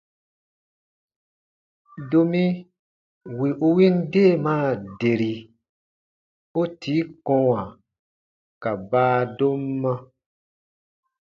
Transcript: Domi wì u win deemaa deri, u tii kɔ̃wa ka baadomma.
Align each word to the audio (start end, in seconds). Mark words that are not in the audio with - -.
Domi 2.09 2.43
wì 3.37 3.49
u 3.67 3.67
win 3.75 3.95
deemaa 4.13 4.67
deri, 4.99 5.33
u 6.59 6.61
tii 6.81 7.03
kɔ̃wa 7.25 7.61
ka 8.61 8.71
baadomma. 8.89 9.93